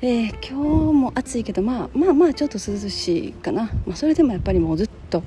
[0.00, 5.24] えー、今日も暑いけど、まあ、まあまあちょっと涼しいかな、まあ、それでもやっぱりもうずっと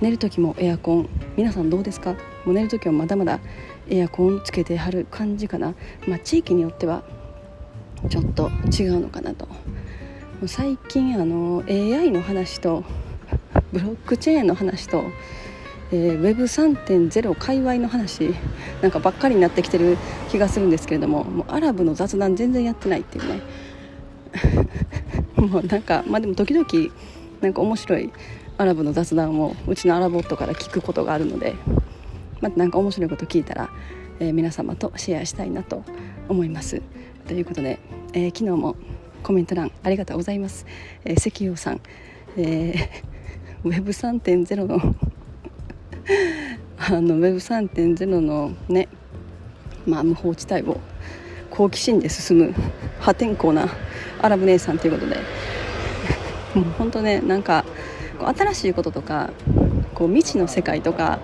[0.00, 1.08] 寝る時もエアコン。
[1.36, 2.12] 皆さんどうですか？
[2.12, 3.40] もう寝る時はまだまだ
[3.88, 5.74] エアコンつけてはる感じかな、
[6.06, 7.02] まあ、地域によっては
[8.08, 9.48] ちょっと違うのかなと。
[10.46, 12.84] 最近あの AI の話と
[13.72, 15.02] ブロックチェーンの話と、
[15.90, 18.32] えー、Web3.0 界隈の話
[18.80, 19.96] なんかばっかりになってきてる
[20.30, 23.40] 気がするんですけれどももうアラブの雑談全然やってないっていうね。
[25.36, 26.66] もうなんかまあでも時々
[27.40, 28.12] なんか面白い
[28.56, 31.54] アラブの雑談をうちのアラボットから聞くことがあるので、
[32.40, 33.70] まあ、なんか面白いこと聞いたら、
[34.20, 35.82] えー、皆様とシェアしたいなと
[36.28, 36.80] 思います。
[37.26, 37.80] ということで、
[38.12, 38.76] えー、昨日も
[39.22, 40.66] コメント欄ありがとうございます。
[41.04, 41.80] えー、石油さん、
[42.36, 44.76] えー、 Web3.0 の
[46.78, 48.88] あの Web3.0 のね、
[49.86, 50.78] まあ、無法地帯を
[51.50, 52.54] 好奇心で進む
[53.00, 53.68] 破天荒な
[54.20, 55.16] アラブ姉さんということで
[56.54, 57.64] もう本当ねなんか
[58.18, 59.30] 新しいこととか
[59.94, 61.20] こう未知の世界とか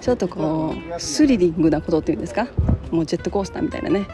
[0.00, 2.48] ちょっとこうスリリングなことっていうんですか？
[2.90, 4.06] もうジェットコースターみたいなね。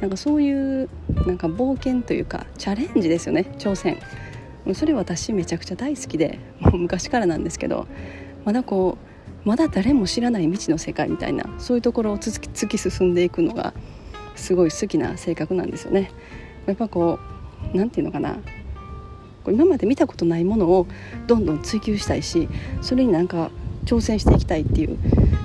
[0.00, 0.88] なんかそういう
[1.26, 3.98] なんか冒険というかチャレンジですよね挑戦。
[4.74, 7.86] それ私めちゃくちゃ大好きでもう昔からなんですけど
[8.44, 8.96] まだこ
[9.44, 13.74] うまだ誰も知らない未知の世界みたいなそういうところを突き進んでいくのが
[14.34, 16.10] すごい好きな性格なんですよね。
[16.66, 17.18] やっぱこ
[17.72, 18.38] う何て言うのかな？
[19.52, 20.86] 今まで見たことないものを
[21.26, 22.48] どんどん追求したいし
[22.80, 23.50] それになんか
[23.84, 24.98] 挑戦していきたいっていう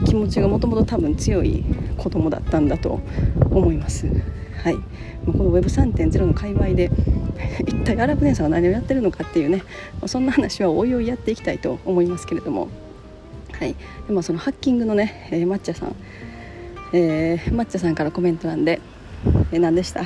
[0.06, 1.64] 気持ちがもともと多分強い
[1.98, 3.00] 子供だったんだと
[3.52, 4.08] 思います。
[4.64, 4.76] はい、
[5.26, 6.92] この Web3.0 の界隈で
[7.66, 9.64] 一体アラブ姉さんは何をやってるのかっていうね
[10.06, 12.68] そんな話はおいおいやっていきたいと思いますけれども、
[13.54, 13.76] はい、
[14.08, 15.96] でもそのハッキングのね、えー、抹茶さん、
[16.92, 18.82] えー、抹茶さんからコメント欄で、
[19.54, 20.04] えー、何でした？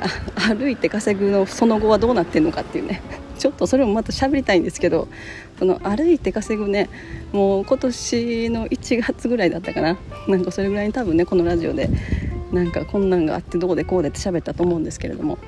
[0.56, 3.02] 歩いて稼ぐのその後はどうなってんのかっていうね。
[3.40, 5.08] ちょっとそれもまた喋りたいんですけど
[5.58, 6.90] この歩いて稼ぐね
[7.32, 9.98] もう今年の1月ぐらいだったかな。
[10.28, 11.88] なんかそれぐらいに多分ねこのラジオで
[12.52, 15.38] なんかこんなんがあってどうでこうでって喋ったと思うんですけれども。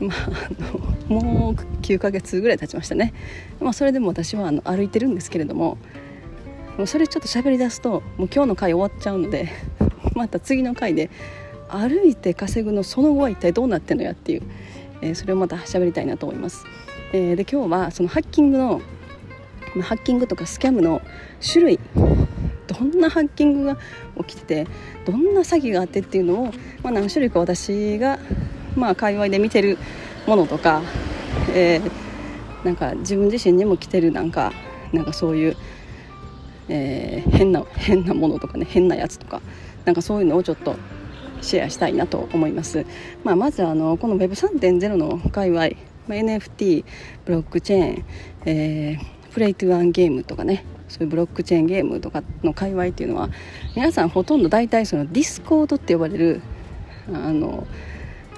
[0.00, 3.12] まあ、あのもう9ヶ月ぐらい経ちましたね、
[3.60, 5.76] まあ、それでも私はあの歩いてるんですけれども
[6.78, 9.50] もうそれちょっと喋りだすともう今日の回終わっちゃうので
[10.14, 11.10] また次の回で
[11.68, 14.42] 歩いて稼ぐのその後は一体どうなってんのやっていう、
[15.02, 16.64] えー、それをまた喋りたいなと思います。
[17.12, 18.80] えー、で今日はそのハッキングの
[19.82, 21.02] ハッキングとかスキャムの
[21.40, 21.80] 種類
[22.68, 23.78] どんなハッキングが
[24.18, 24.66] 起きてて
[25.04, 26.44] どんな詐欺があってっていうのを、
[26.82, 28.20] まあ、何種類か私が、
[28.76, 29.76] まあ、界隈で見てる
[30.26, 30.82] ものとか、
[31.52, 34.52] えー、なんか自分自身にも来てるなんか
[34.92, 35.56] なんかそういう、
[36.68, 39.40] えー、変な変なものとかね変なやつとか
[39.84, 40.76] なんかそういうのをちょっと
[41.40, 42.86] シェアしたいなと思います、
[43.24, 45.70] まあ、まずあのこの Web3.0 の界隈、
[46.08, 46.84] まあ、NFT
[47.24, 48.04] ブロックチェーン、
[48.46, 53.30] えー、 play to earn ゲームとかねそういうブロックチェーンゲームとかの界隈っていうのは
[53.76, 56.42] 皆さんほとんど大体そのディスコードって呼ばれる
[57.08, 57.66] あの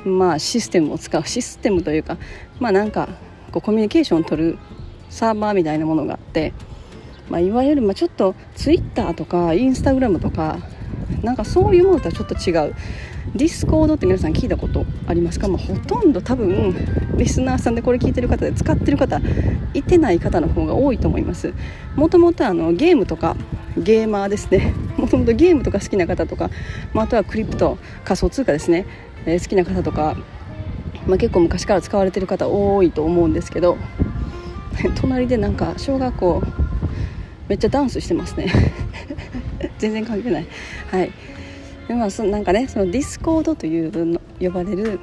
[0.05, 2.19] まあシステムを使うシステムというか
[2.61, 3.09] まあなんか
[3.53, 4.59] こうコミュニケーションを取る
[5.09, 6.53] サーバーみたいなものがあって、
[7.31, 10.59] まあ、いわゆるまあちょっとツイッターとかインスタグラムとか
[11.23, 12.75] なんかそういうものとはちょっと違う。
[13.35, 16.75] ディスコードって皆さん聞いたことありますか、まあ、ほとんど多分
[17.17, 19.21] リスナーさんでこれ聞いてる方で使ってる方
[19.75, 21.55] いてない方の方が多いと思います。
[21.97, 23.37] もともとあのゲームとか
[23.79, 24.75] ゲーマーですね。
[24.99, 26.51] もともとゲームとか好きな方とか、
[26.93, 28.87] まあ、あとはクリプト仮想通貨ですね、
[29.25, 30.17] えー、好きな方とか、
[31.07, 33.79] まあ、結構昔から使われてる方多いと思うんですけど
[35.01, 36.43] 隣でなんか小学校
[37.49, 38.53] めっちゃダンスしてますね。
[39.79, 40.47] 全然関係ない。
[40.91, 41.11] はい。
[41.93, 44.99] でまあそなんかねそのディスコードというの呼ばれる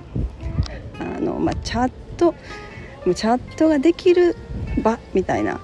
[1.00, 2.34] あの、まあ、チャット
[3.04, 4.36] チャットができる
[4.84, 5.62] 場みたいな、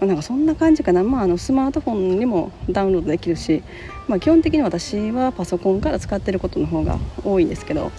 [0.00, 3.62] ま、なんかそんな感じかな、まあ、あのスマートフォンにもダウンロードできるし、
[4.08, 7.92] まあ、基本的に私はパソコンから使ってることの方が多いんですけど、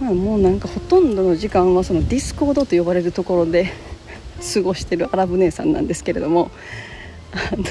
[0.00, 3.70] まあ、もうなんかほとんどの時間はそのディスコードと呼ばれるところで
[4.54, 6.50] 過ごしてるアラブ姉さんなんですけれども
[7.32, 7.64] あの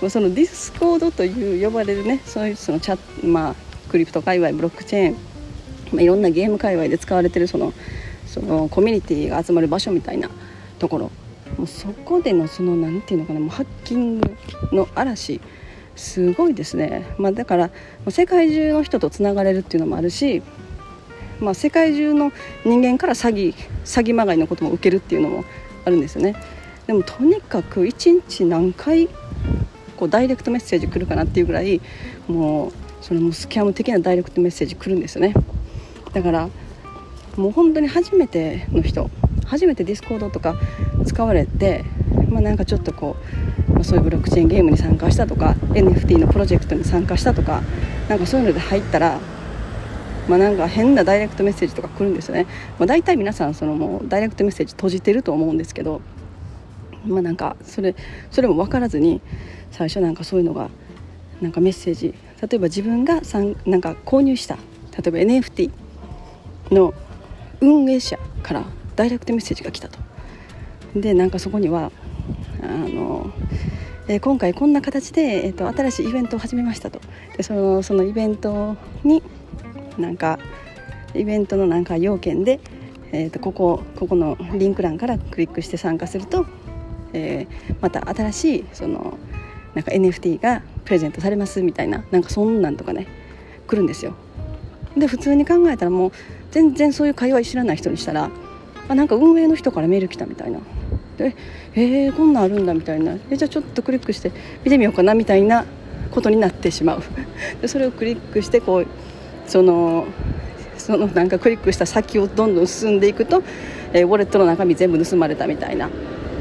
[0.00, 3.54] もうそのディスコードという呼ばれるねそういうそのチャまあ
[3.88, 5.14] クリプト界隈ブロックチェーン、
[5.92, 7.72] まあ、いろんなゲーム界隈で使われてるその
[8.26, 10.30] そのコミュニティが集まる場所みたいな
[10.78, 11.10] ところ。
[11.56, 14.36] もうそこでのその何て言うのかなもうハッキング
[14.72, 15.40] の嵐
[15.94, 17.70] すごいですね、まあ、だから
[18.08, 20.42] 世界中の人とつながれるっていうのもあるし、
[21.38, 22.32] まあ、世界中の
[22.64, 23.54] 人間から詐欺
[23.84, 25.44] 詐欺まがいのことも受けるっていうのも
[25.84, 26.34] あるんですよね。
[26.86, 29.08] でもとにかく1日何回
[30.04, 31.80] こうダイレクトメッセージ来るかなっていうぐらい
[32.28, 35.32] もうその scam 的なダイレクトメッセージ来るんですよね。
[36.12, 36.50] だから
[37.36, 39.10] もう本当に初めての人
[39.46, 40.56] 初めてディスコードとか
[41.06, 41.84] 使われて、
[42.28, 43.16] まあ、なんかちょっとこ
[43.70, 47.62] う、まあ、そういうブロックチェーンゲームに参加したとか NFT のプロジェクトに参加したとか
[48.08, 49.18] なんかそういうので入ったら、
[50.28, 52.46] まあ、なんか変なダイレクトメッセージとか来るんですよね、
[52.78, 56.02] まあ、大体皆さんそのもうダイレクトメッセージ閉じてると思うんですけど、
[57.06, 57.96] まあ、なんかそれ
[58.30, 59.22] それも分からずに
[59.74, 60.70] 最初なんかそういうのが
[61.40, 62.14] なんかメッセージ。
[62.40, 64.60] 例えば自分がさんなんか購入した例
[65.06, 65.70] えば NFT
[66.70, 66.92] の
[67.60, 68.64] 運営者から
[68.96, 69.98] ダイレクトメッセージが来たと。
[70.94, 71.90] でなんかそこには
[72.62, 73.32] あの、
[74.06, 77.00] えー、今回こんな形で、えーと、新しいイベントを始めましたと。
[77.36, 79.22] でそのそのイベントに
[79.98, 80.38] なんか
[81.14, 82.60] イベントのなんか要件で、
[83.10, 86.46] えーと、ここここのリンク欄からクリックして参加すると、
[87.12, 89.18] えー、また新しいその
[89.74, 93.06] なんか NFT がプレゼントされますみたいななんかそんなんとかね
[93.66, 94.14] 来るんですよ。
[94.96, 96.12] で普通に考えたらもう
[96.52, 98.30] 全然そういう会話知らない人にしたら
[98.88, 100.60] あなんか運営の人からメール来たみたいな。
[101.16, 101.36] で
[101.74, 103.16] えー、こんなんあるんだみたいな。
[103.30, 104.30] えじゃあちょっとクリックして
[104.64, 105.64] 見てみようかなみたいな
[106.10, 107.02] ことになってしまう。
[107.60, 108.86] でそれをクリックしてこう
[109.46, 110.06] その
[110.76, 113.42] そのなんかクリックした先をどんどん進んでいくと、
[113.92, 115.88] えー、ウォレットの中身全部盗まれたみたいな。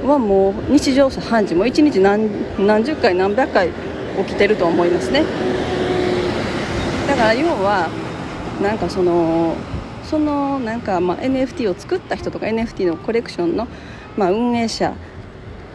[0.08, 5.24] はもう日常茶飯事も1日何十回何百回起きてると思いますね。
[7.08, 7.90] だから要は
[8.62, 9.56] なんかその
[10.04, 13.68] そのなんかま NFT を作った人とか NFT のコレクションの
[14.18, 14.94] ま運営者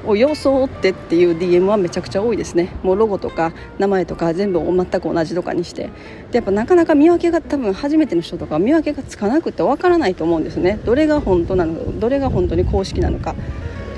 [0.06, 2.76] を装ってっていう DM はめちゃくちゃ多いですね。
[2.82, 5.90] もうロゴとか名前とか全部全く同じとかにして。
[6.30, 10.78] でやっぱなかなか見分けが多分初めての人とか見分けがつかなくてわからないと思うんですね。
[10.84, 13.34] どれが本当なのかどれが本当に公式なのか。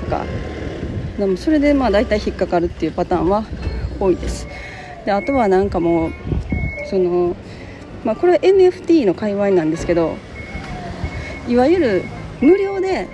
[0.05, 0.25] か。
[1.17, 3.45] でもそれでまあ大体引っかかるっていうパターンは
[3.99, 4.47] 多いです。
[5.05, 6.11] であとはなんかもう
[6.89, 7.35] その
[8.03, 10.15] まあこれは NFT の界隈なんですけど
[11.47, 12.03] いわゆる
[12.39, 13.07] 無料で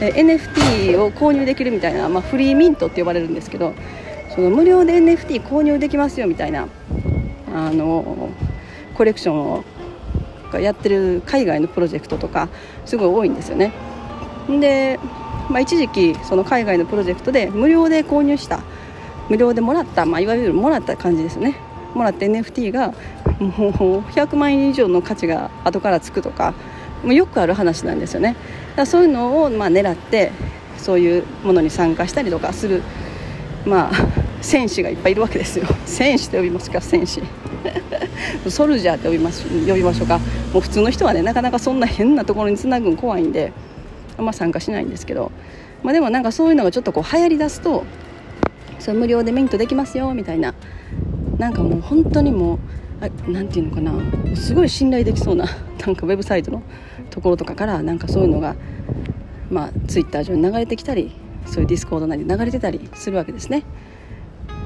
[0.00, 3.72] NFT を購入できるみたいな、まあ、フリーミントって呼ばれるんですけど
[4.34, 6.68] その無料で NFT 購入できますよみたいな
[7.54, 8.30] あの
[8.94, 9.64] コレクションを
[10.60, 12.48] やってる海外のプロジェクトとか
[12.84, 13.72] すごい多いんですよね。
[14.48, 14.98] で、
[15.48, 18.60] まあ、一時期その海外のプロジェクトで無料で購入した
[19.28, 21.56] 無料でもらった、まあ、いわゆるもらった感じですね。
[21.94, 22.92] もらった NFT が
[23.40, 26.54] もう100万円以上の価値が後からつくとか
[27.02, 28.36] もうよくある話なんですよね。
[28.76, 30.30] だそういうのをまあ狙って
[30.76, 32.82] そういうものに参加したりとかする
[33.64, 33.92] まあ
[34.42, 35.66] 戦士がいっぱいいるわけですよ。
[35.86, 37.22] 戦士って呼びますか戦士。
[38.48, 40.18] ソルジャーって呼びます呼びましょうか。
[40.52, 43.52] もう普通の人はねなかなかそんな変なところにつなぐの怖いんで。
[44.18, 45.30] あんま参加しないんですけど、
[45.82, 47.84] まあ、でもなんかそういうのがちょっとこう流行りだすと
[48.78, 50.54] それ無料で免許できますよみたいな
[51.38, 52.58] なんかもう本当にもう
[53.30, 55.44] 何て言うのかなすごい信頼できそうな
[55.84, 56.62] なんかウェブサイトの
[57.10, 58.56] ところとかからなんかそういうのが、
[59.50, 61.12] まあ、ツイッター上に流れてきたり
[61.44, 63.62] そういうディスコード内で流れてたりするわけですね。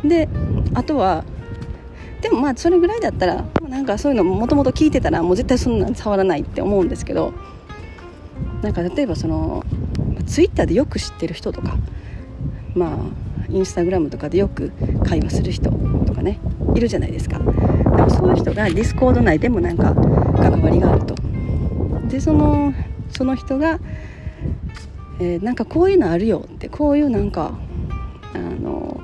[0.05, 0.29] で
[0.75, 1.25] あとは
[2.23, 7.33] でもまあそれぐらいだったらなんかそういうのもともと聞いてたらもう絶対そんなん触らないって思うんですけど
[8.63, 9.65] なんか例えばその
[10.27, 11.77] ツイッターでよく知ってる人とか
[12.75, 12.97] まあ
[13.49, 14.71] インスタグラムとかでよく
[15.05, 15.71] 会話する人
[16.07, 16.39] とかね
[16.75, 17.39] いるじゃないですか。
[17.39, 21.15] でもそういう人がディスコード内でもなんか関わりがあると。
[22.09, 22.73] でその
[23.11, 23.81] その人が、
[25.21, 27.59] えー、なんかこういうのあるよってこういうなんか
[28.35, 29.01] あの、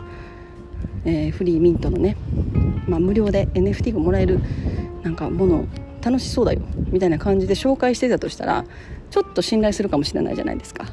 [1.05, 2.17] えー、 free mint のね、
[2.87, 4.41] まあ、無料で NFT がもらえる
[5.03, 5.67] なんかもの
[6.03, 8.65] 楽しそうだよみたいな感じで紹介してたとしたら
[9.11, 10.87] ちょっと信頼するかもしれないじゃないですか。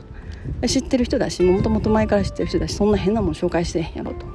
[0.67, 4.25] 知ってる人だしもともと前から知ってる人だしそんな変なもん紹介してやろうと。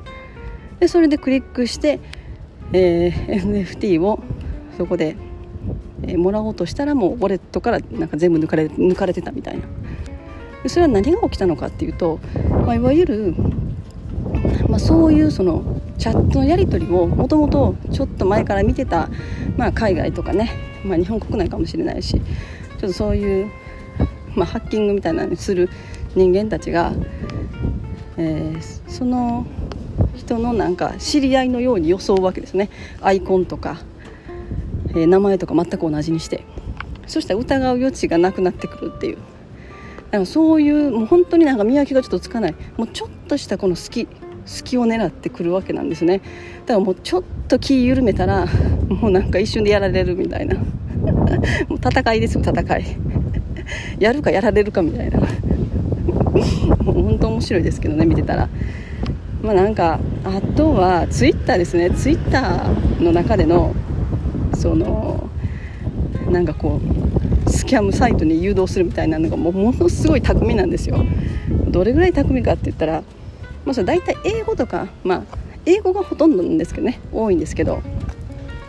[0.80, 2.00] でそれでクリックして、
[2.72, 4.20] えー、NFT を
[4.76, 5.16] そこで、
[6.02, 9.64] えー、もらおうとしたらもうウォレットからなんか全部抜かれ抜かれてたみたいな。
[10.62, 12.18] でそれは何が起きたのかっていうと、
[12.66, 13.34] まあ、いわゆる、
[14.68, 19.08] まあ、そういうそのチャットのやり取りをもともとちょっと前から見てた、
[19.56, 20.50] まあ、海外とかね、
[20.84, 23.50] まあ、日本国内かもしれないしちょっとそういう、
[24.38, 25.68] まあ、ハッキングみたいなのにする
[26.14, 26.92] 人間たちが、
[28.16, 29.46] えー、その
[30.16, 32.70] 人のなんか知り合いのように装うわけですね。
[33.00, 33.78] アイコンとか、
[34.90, 36.44] えー、名前とか全く同じにして。
[37.06, 39.16] そしたら疑う余地がなくなってくるっていう。
[39.16, 39.22] だ
[40.12, 42.54] からそういうもう本当になんか見分けがちょっとつかない。
[42.76, 44.06] もうちょっとしたこの隙
[44.46, 46.18] 隙を狙ってくるわけなんですね。
[46.66, 48.46] だからもうちょっと気緩めたら
[48.88, 50.56] もうなんか一瞬でやられるみたいな。
[51.68, 52.84] もう戦いですよ戦い。
[53.98, 55.18] やるかやられるかみたいな。
[55.18, 58.48] も う本当面白いですけどね見てたら。
[59.42, 61.90] まあなんかあとはツイッターですね。
[61.90, 63.74] ツイッターの中での
[64.54, 65.28] その
[66.30, 66.80] なんかこ
[67.46, 71.04] うスキャムサイトに誘導するみたいなのがもうものすごい巧みなんですよ。
[71.68, 73.02] どれぐらい巧みかって言ったら、
[73.64, 75.22] まあ、それ大体英語とかまあ
[75.66, 77.00] 英語がほとんどなんですけどね。
[77.12, 77.82] 多いんですけど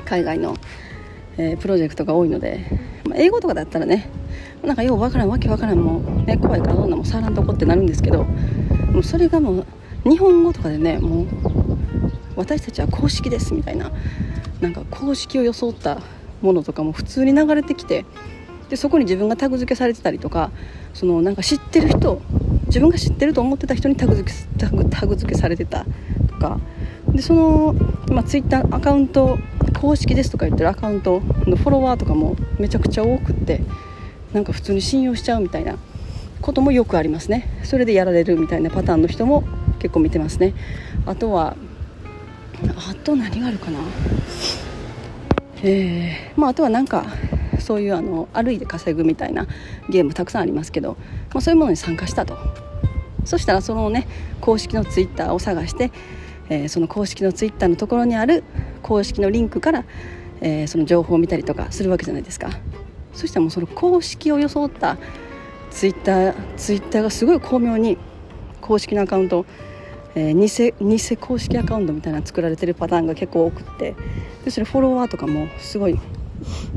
[0.06, 0.56] 海外の、
[1.40, 2.66] えー、プロジェクトが多いので、
[3.06, 4.10] まあ、英語とかだったらね
[4.62, 9.66] なんかようわからんわけわからんもう、ね、怖いからどんなもん触らんとこってなるんですけどもうそれがもう
[10.04, 11.28] 日本語とかでねもう
[12.36, 13.90] 私たちは公式ですみたいな
[14.60, 16.02] なんか公式を装った
[16.42, 18.06] ものとかも普通に流れてきて
[18.70, 20.52] でそこに自分がタグ付けされてたりとか
[20.94, 22.22] そのなんか知ってる人
[22.68, 25.86] 自分が知ってると思ってた人にタグ付けタグタグ付けされてた
[26.28, 26.60] とか
[27.08, 27.74] でその、
[28.12, 29.40] まあ、ツイッターアカウント
[29.80, 33.62] 公式ですとか言ってるアカウントのフォロワーとかもめちゃくちゃ多くって
[34.34, 35.78] なんか普通に信用しちゃうみたいな
[36.42, 37.62] こともよくありますね。
[37.64, 39.44] それでやられるみたいなパターンの人も
[39.80, 40.54] 結構見てますね。
[41.06, 41.56] あとは
[42.90, 43.80] あと何があるかな。
[45.64, 47.06] えー、まああとはなんか
[47.60, 49.48] そういうあの歩いて稼ぐみたいな
[49.90, 50.98] ゲームたくさんありますけど、
[51.34, 52.38] まあ、そういうものに参加したと。
[53.24, 54.08] そしたらそのね
[54.42, 55.92] 公式のツイッターを探して、
[56.50, 58.44] えー、その公式のツイッターのところにある
[58.82, 59.86] 公式のリンクから、
[60.42, 62.50] えー、その情報を見たりとかするわけじゃないですか。
[63.14, 64.98] そしたらもうその公式を装った
[65.72, 67.98] ツイッターツイッターがすごい巧妙に
[68.62, 69.46] 公式のアカウント
[70.16, 73.96] えー、偽偽公式アカウントみたいな作られてるパターンが結構多くって
[74.44, 75.94] でそれフォロワーとかもすごい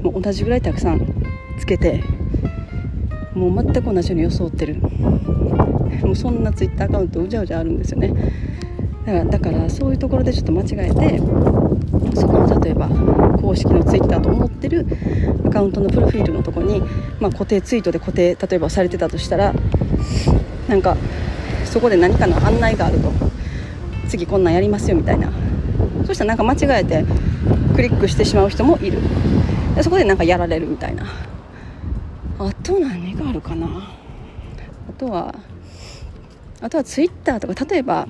[0.03, 1.01] もう同じぐらいたくさん
[1.59, 2.05] つけて
[3.35, 4.77] もう全く同じように装ってる。
[6.03, 8.13] もうそんなツイッターアカウントうじゃうじゃあるんですよね。
[9.07, 11.21] だからだからそういうところでちょっと間違えて
[12.15, 12.89] そこの例えば
[13.41, 14.87] 公式のツイッターと思ってる
[15.47, 16.81] アカウントのプロフィールのとこに、
[17.21, 19.55] まあ、固定ツイートで固定例えばされてたとしたら
[20.69, 20.97] なんか
[21.65, 23.11] そこで何かの案内があると。
[24.09, 25.33] 次こんなんやりますよみたいな。
[26.07, 27.03] そしたらなんか間違えて
[27.75, 28.99] クリックしてしまう人もいる。
[29.75, 31.07] でそこでなんかやられるみたいな。
[32.39, 33.67] あと何があるかな。
[33.67, 35.35] あとは
[36.61, 38.07] あとはツイッターとか例えば、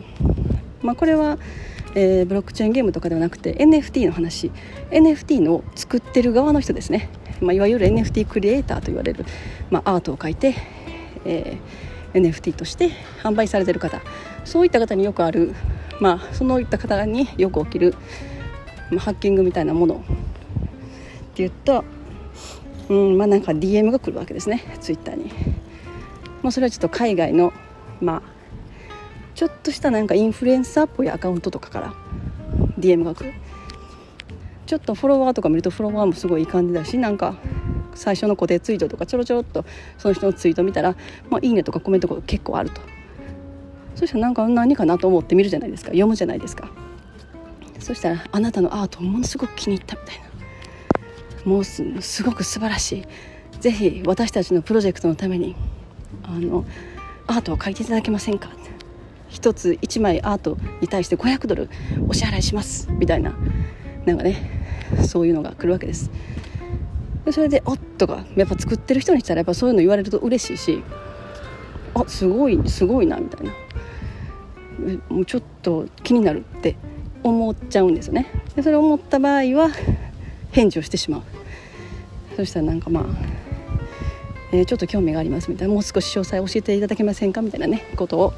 [0.83, 1.39] まあ、これは、
[1.95, 4.51] えー、ブロックチェーンゲームとかではなくて NFT の話。
[4.91, 7.09] NFT の作ってる側の人ですね、
[7.41, 9.25] まあ、いわゆる NFT クリエイターと言われる、
[9.71, 10.55] まあ、アートを描いて、
[11.25, 12.91] えー NFT として
[13.23, 14.01] 販売されてる方。
[14.45, 15.55] そういった方によくある
[16.01, 17.95] まあそういった方によく起きる、
[18.91, 19.97] まあ、ハッキングみたいなもの。
[19.97, 19.99] っ
[21.35, 21.85] て言うと
[22.89, 24.77] うんまあなんか DM が来るわけですね。
[24.81, 25.33] ツイッターに、
[26.43, 27.53] まあ、それはちょっと海外の
[28.01, 28.32] まあ
[29.35, 31.95] ちょっとしたなんかインフルエンサーっぽいアカウントとかから
[32.79, 33.33] DM が来る。
[34.67, 37.35] ちょっとフォロワーとか見るとフォロワーもすごいいい感じだしなんか
[37.95, 39.67] 最初の固定ツイートとかちょろちょろっと
[39.99, 40.97] その人のツイート見たら、
[41.29, 42.81] まあ、いいねとかコメントが結構あると。
[43.95, 45.91] そしたらなんか何かなと思って見るじゃないですか。
[45.91, 46.71] 読むじゃないですか。
[47.79, 50.25] そしたらあなたのアートものすごく気に入ったみたいな。
[51.45, 51.83] もうす
[52.23, 53.05] ごく素晴らしい。
[53.61, 55.55] ぜひ私たちのプロジェクトのために
[56.23, 56.65] あの
[57.27, 58.51] アートを描いていただけませんか。
[59.33, 61.71] 一つ1枚アートに対して500ドル
[62.07, 62.89] お支払いします。
[62.93, 63.35] みたいな。
[64.05, 64.37] なんかね
[65.07, 66.11] そういうのが来るわけです。
[67.25, 70.83] でそれで「おっ」とかやっぱ作ってる人にしたらやっぱそういうの言われると嬉しいし
[71.95, 73.53] 「あすごいすごいな」みたいな。
[75.09, 76.77] もうちょっと気になるって
[77.23, 78.27] 思っちゃうんですよね。
[78.55, 79.71] でそれを思った場合は
[80.51, 81.23] 返事をしてしまう。
[82.37, 83.05] そしたらなんかまあ、
[84.53, 85.75] えー、ちょっと興味がありますみたいな。
[85.75, 88.33] もう少し詳細教えていただけませんかみたいなねことを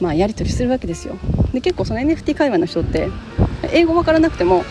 [0.00, 1.16] まあやり取りするわけですよ。
[1.52, 3.08] で結構その NFT 会話の人って
[3.72, 4.64] 英語わからなくても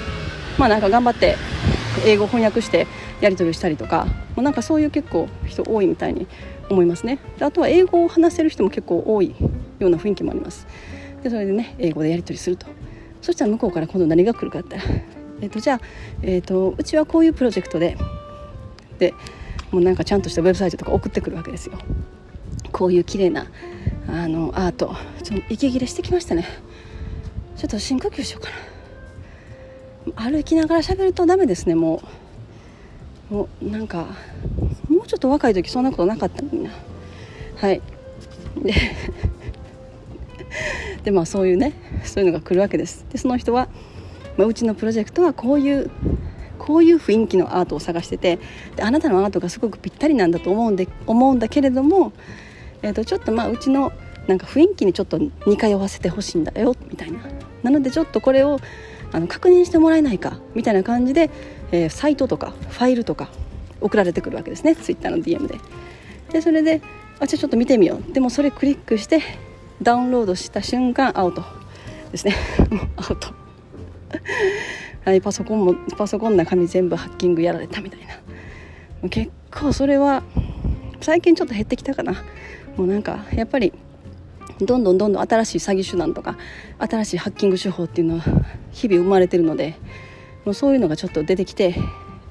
[0.58, 1.38] まあなんか頑張って
[2.06, 2.88] 英語翻訳して
[3.22, 6.27] やり取りしたりとかもうなんかそういう結構人多いみたいに
[6.70, 7.20] 思いますね。
[7.38, 9.36] であとは英語を話せる人も結構多い
[9.80, 10.68] ような雰囲気もあります。
[11.24, 12.68] でそれでね英語でやり取りすると。
[13.22, 14.77] そしたら向こうから今度何が来るかって。
[15.42, 15.82] えーと、じゃあ、
[16.22, 17.98] えーと、うちはこういうプロジェクトで。
[19.00, 19.13] で
[19.72, 21.77] もうなんかちゃんとしたウェブサイトとか送ってくるわけですよ。
[22.74, 23.48] こういう綺麗な
[24.10, 26.46] あのアートちょっと息切れしてきましたね。
[27.56, 28.50] ちょっと深呼吸しようか
[30.25, 30.30] な。
[30.32, 32.01] 歩きながら喋るとダメですねも
[33.32, 33.34] う。
[33.34, 34.08] もうなんか
[34.89, 36.72] もうちょっと若い時そんなことなかったのにな。
[37.56, 37.82] はい。
[38.62, 38.74] で
[41.03, 43.06] でまあそういうねそういうのが来るわけです。
[43.10, 43.70] でその人は、
[44.38, 45.89] まあ、うちのプロジェクトはこういう
[46.60, 48.39] こういう雰囲気のアートを探してて
[48.75, 52.13] であなたのアートがすごくぴったりなんだと思うんで思うんだけれども、
[52.84, 53.92] えー、とちょっとまあうちの
[54.28, 57.20] なんか雰囲気にちょっと似通わせてほしいんだよみたいな。
[57.63, 58.60] なのでちょっとこれを
[59.12, 61.30] あの確認してもらえないかみたいな感じで、
[61.72, 63.30] えー、サイトとかファイルとか
[63.82, 64.75] 送られてくるわけですね。
[64.75, 65.60] ツイッターの DM で。
[66.32, 66.82] でそれで
[67.20, 68.13] あじゃあちょっと見てみよう。
[68.13, 69.22] でもそれクリックして
[69.82, 71.44] ダウンロードした瞬間アウト
[72.12, 72.36] ですね。
[72.98, 73.34] アウト。
[75.06, 78.00] はいパソコンもパソコンの中身全部ハッキングやられたみたい
[79.02, 79.10] な。
[79.10, 80.24] 結構それは
[81.02, 82.24] 最近ちょっと減ってきたかな。
[82.77, 83.74] もうなんかやっぱり
[84.60, 86.38] どんどんどんどん新しい詐欺手段とか
[86.80, 88.24] 新しいハッキング手法っていうのは
[88.72, 89.75] 日々生まれてるので
[90.46, 91.75] もうそういうのがちょっと出てきて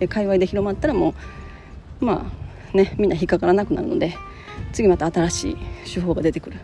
[0.09, 1.15] 界隈で広まったらも
[2.01, 2.33] うま
[2.73, 4.17] あねみんな引っかからなくなるので
[4.73, 5.57] 次また新しい
[5.95, 6.59] 手法が出てくる。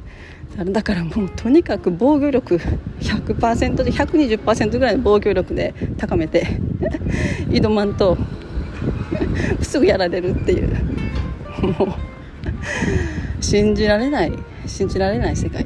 [0.57, 2.57] だからもうとにかく防御力
[3.01, 6.47] 100%で120%ぐらいの防御力で高めて
[7.49, 8.17] 挑まんと
[9.63, 10.69] すぐやられるっていう。
[11.79, 11.89] もう
[13.41, 14.33] 信じられない
[14.67, 15.65] 信じられない世界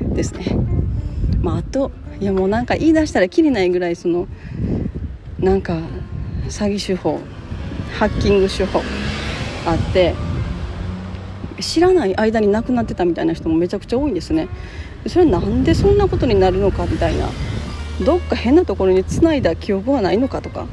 [0.00, 0.56] ですね。
[1.40, 4.26] まあ、あといやもうなんか言い出したらきりないぐらいその
[5.38, 5.74] なんか
[6.48, 7.20] 詐欺手法
[7.98, 8.82] ハッキング手法
[9.66, 10.14] あって
[11.60, 14.48] 知らない間に亡くなってたみたいな人もめちゃくちゃ多いんですね
[15.06, 17.28] それなんでそんなことになるのかみたいな
[18.04, 20.66] どっか変なところにつないだ記憶はないのかとか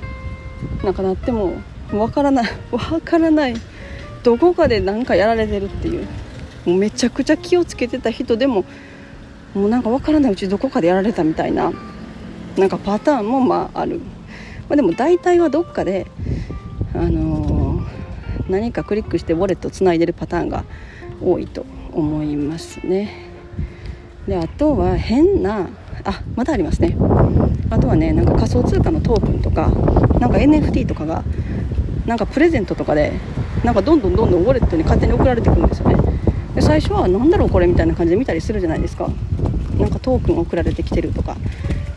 [0.83, 1.53] なんかなっても
[1.91, 3.55] わからないわからない
[4.25, 6.05] どこかで何かやられてるっていう。
[6.65, 8.65] もうめちゃくちゃ気をつけてた人でも
[9.53, 11.71] もうなんか分からないうちどこかでやられたみたいな
[12.57, 13.99] なんかパターンもまあある、
[14.67, 16.07] まあ、でも大体はどっかで、
[16.93, 20.65] あのー、何かクリックしてウォレットをつないでるパターンが
[21.21, 23.29] 多いと思いますね。
[24.27, 25.69] であとは変な
[26.03, 26.97] あまだありますね。
[27.69, 29.69] あとはねなんか仮想通貨のトークンとか
[30.19, 31.23] なんか NFT とかが
[32.05, 33.13] なんかプレゼントとかで
[33.63, 35.97] なんかどんどんどんどんウォレットに勝手に送られてくるんですよね。
[36.53, 39.09] で最初は何だろうこれみたいな感じで見たりするじゃないですか。
[39.77, 41.35] なんかトークン送られてきてるとか、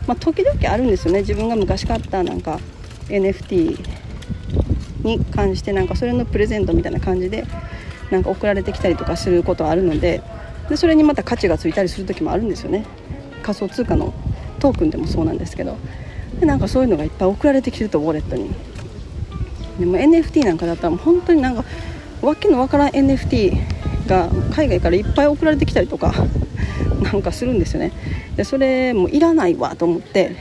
[0.07, 1.19] まあ、時々あるんですよね。
[1.19, 2.59] 自分が昔買ったなんか
[3.07, 3.79] NFT
[5.03, 7.45] に関してなんかそれのプレゼントみたいな感じで
[8.11, 10.21] なんか送られてきたりとかすることはあるので
[10.69, 12.85] でそれにまた価値がついたりする時もあるんですよね。
[13.43, 14.13] 仮想通貨の
[14.59, 15.77] トークンでもそうなんですけど。
[16.39, 18.49] でなんかそういうのがいっぱい送られてきてるとウォレットに。
[19.79, 21.63] でも NFT なんかだったらもう本当になんか
[22.21, 23.53] わけのわからん NFT
[24.07, 26.13] が海外からいっぱい送られてきたりとか
[27.01, 27.91] なんかするんですよね。
[28.35, 30.35] でそれもういらないわと思って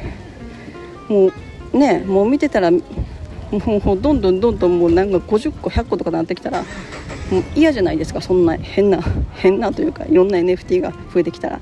[1.09, 1.31] も
[1.73, 2.79] うねもう見てたらも
[3.51, 6.65] うどんどんどんどんもうなんか50個100個とかなってきたら
[7.31, 9.01] もう嫌じゃないですかそんな変な
[9.35, 11.61] 変なというかいろんな NFT が増えてきたら。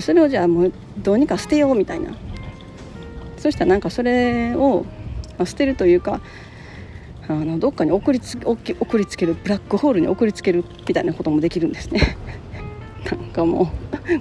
[0.00, 2.14] それをじゃあもうどうにか捨てようみたいな。
[3.38, 4.84] そしたらなんかそれを
[5.44, 6.20] 捨てるというか
[7.30, 12.16] あのどっかに送りつ送りつけるブラックホールに送りつけるみたいなこともできるんですね。
[13.08, 13.70] なんかも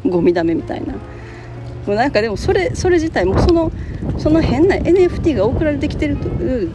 [0.05, 0.93] うゴミだめみたいな。
[0.93, 3.71] もうなんかでもそれそれ自体もその
[4.19, 6.29] その変な NFT が送られてきてると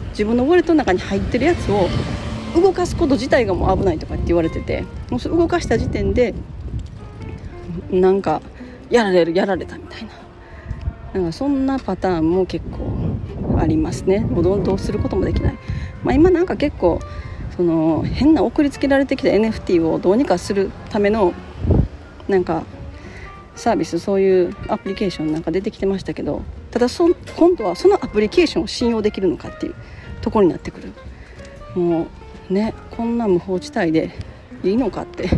[0.09, 1.87] 自分のウォレットの中に入ってるやつを
[2.53, 6.33] 動かすこと自体がもう危ないとかって言われててもう動かした時点で
[7.91, 8.41] なんか
[8.89, 10.09] やられるやられたみたいな。
[11.15, 14.19] なんかそんなパターンも結構ありますね。
[14.19, 15.57] もうどうすることもできない。
[16.05, 16.99] まあ、今なんか結構
[17.57, 21.33] その変な送りつけられてきた NFT をどうにかするための
[22.27, 22.63] なんか
[23.55, 29.75] サービスそういうアプリケーションなんか出てきてましたけどただそ今度はそのアプリケーションを信用できるのかっていう
[30.21, 30.93] ところになってくる。
[31.75, 32.07] も
[32.49, 34.11] うねこんな無法地帯で
[34.63, 35.29] いいのかって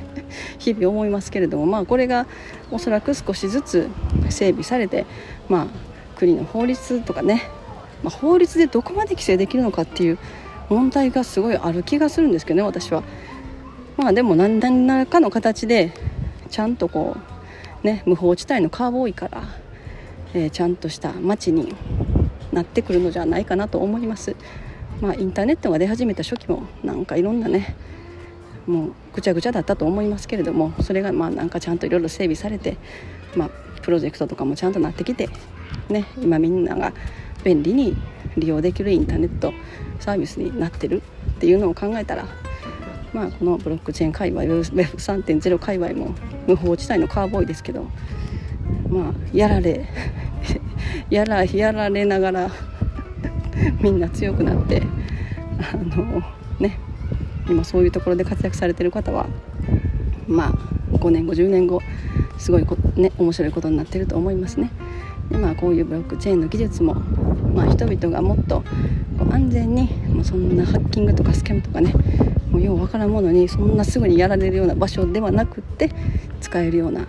[0.58, 2.26] 日々思いますけれどもまあこれが
[2.70, 3.88] おそらく少しずつ
[4.30, 5.04] 整備されて
[5.48, 5.66] まあ
[6.18, 7.42] 国の法律とかね
[8.02, 10.18] まあ、法律でどこまで規制できるのかっていう
[10.68, 13.02] 問題がすごいある気がするんですけどね私は。
[13.96, 15.92] まあでも何らかの形で
[16.50, 17.16] ちゃんとこ
[17.82, 19.42] うね無法地帯のカーボーイから、
[20.34, 21.74] えー、ちゃんとした街に
[22.52, 24.36] なってくるのじゃないかなと思います。
[25.00, 27.76] まあ、インターネットが出始めた初期もなんかいろんなね
[28.66, 32.78] もうぐちゃぐちゃだったと思いますけれどもそれがまあなんかちゃんといろいろ整備されて、
[33.36, 33.50] まあ、
[33.82, 35.28] プロジェクトとかもちゃんとなってきて、
[35.90, 36.92] ね、今みんなが
[37.44, 37.96] 便利に
[38.36, 39.52] 利用できるインターネット
[40.00, 42.26] サービスになってるっていうのを考えたら
[43.12, 46.14] まあこのブロックチェーン界隈 Web3.0 界隈も
[46.46, 47.86] 無法地帯のカーボーイですけど
[48.88, 49.88] まあやられ
[51.10, 52.50] やらやられながら
[53.80, 54.82] みんな強くなって
[55.58, 56.22] あの
[56.60, 56.78] ね
[57.48, 59.26] 今そういうところで活躍されてる方は
[60.26, 61.80] まあ5年後10年後
[62.38, 64.70] すごいこ、ね、面白いことになってると思いますね。
[65.30, 68.62] でまあこういうブロックチェーンの技術も、まあ、人々がもっと
[69.18, 71.92] こう安全にもうそんなハッキングとかスキャンとかね
[72.50, 75.90] もうようわからんものにそんなすぐにやられるような場所ではなくって
[76.40, 77.06] 使えるような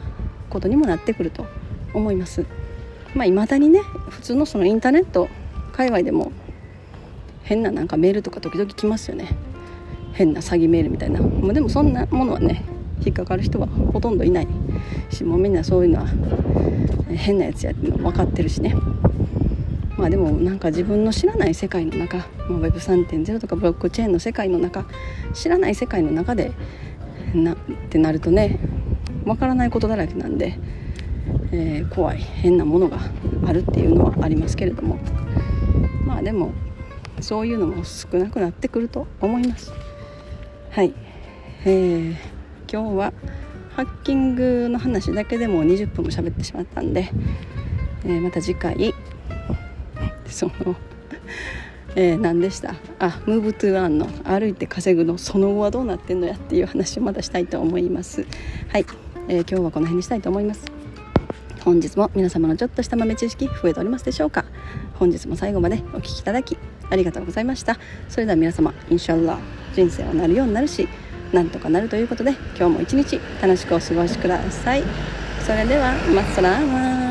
[0.50, 1.46] ことにもなってくると
[1.94, 2.46] 思います。
[3.16, 5.28] まあ、未だにね普通のそのインターネット
[5.72, 6.32] 界隈でも
[7.44, 9.30] 変ななんかメールとか時々来ますよね
[10.14, 12.64] 変な詐欺メールみたいなもうでもそんなものはね
[13.06, 14.48] 引っかかる人はほとんどいない
[15.10, 16.08] しもうみんなそういうのは
[17.18, 18.76] 変なやつやっての分かってるしね。
[19.98, 24.86] まあでもなんか自分の知らない世界の中、まあ、Web3.0 とかブロックチェーンの世界の中
[25.34, 26.52] 知らない世界の中で
[27.34, 27.58] なっ
[27.90, 28.60] てなるとね
[29.26, 30.60] 分からないことだらけなんで、
[31.52, 33.00] えー、怖い変なものが
[33.48, 35.00] あるっていうのはありますけれども。
[36.06, 36.54] まあでも
[37.20, 39.72] そういうのも少なくなってくると思います。
[40.72, 40.94] はい、
[41.66, 42.16] えー、
[42.72, 43.14] 今日は
[43.78, 47.12] ハッキングの話だけでも20分も喋ってしまったんで、
[48.06, 48.92] えー、また次回。
[50.26, 50.76] その
[51.96, 52.74] えー、何でした？
[52.98, 58.26] あムーブトゥーアンの歩いて稼ぐのその後はどうなってんのやっていう話をまたしたいと思います。
[58.70, 58.86] はい、
[59.28, 60.66] えー、今日はこの辺にしたいと思います。
[61.63, 64.46] 本日も皆様のちょっとした豆知識増えておりますでしょうか？
[64.96, 66.58] 本日も最後までお聴きいただき
[66.90, 67.78] ありがとうございました。
[68.10, 69.38] それでは皆様インシャラ
[69.76, 70.88] 人生はなるようになるし
[71.34, 74.84] なんとかなるということで今日も一日楽しくお過ごしください。
[75.46, 77.07] それではマッサラーマ